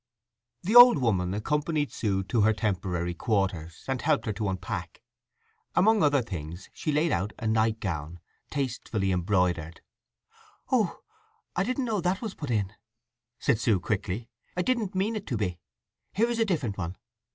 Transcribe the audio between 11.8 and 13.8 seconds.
know that was put in!" said Sue